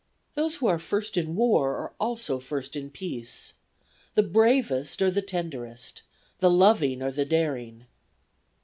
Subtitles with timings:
[0.33, 3.53] Those who are first in war are also first in peace.'
[4.15, 6.01] "'The bravest are the tenderest,'
[6.39, 7.85] "'The loving are the daring.